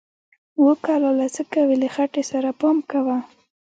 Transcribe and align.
و 0.63 0.67
کلاله 0.85 1.27
څه 1.35 1.43
کوې، 1.53 1.75
له 1.81 1.87
خټې 1.95 2.23
سره 2.31 2.49
پام 2.59 2.77
کوه! 2.91 3.17